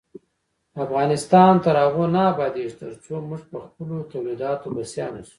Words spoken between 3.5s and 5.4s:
پخپلو تولیداتو بسیا نشو.